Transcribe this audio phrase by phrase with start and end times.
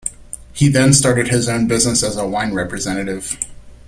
[0.51, 3.37] He then started his own business as a wine representative.